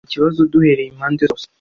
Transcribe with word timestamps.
Twasuzumye 0.05 0.11
ikibazo 0.11 0.41
duhereye 0.51 0.89
impande 0.91 1.21
zose. 1.29 1.45